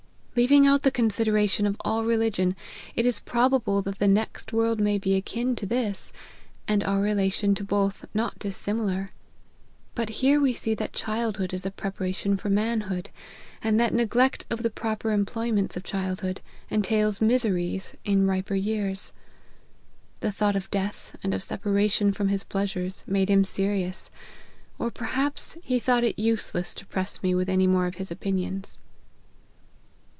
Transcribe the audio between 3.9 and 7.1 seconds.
the next world may be akin to this, and our